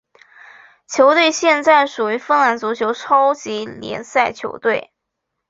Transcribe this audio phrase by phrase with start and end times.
[0.87, 4.91] 球队现在属于芬兰足球超级联赛球队。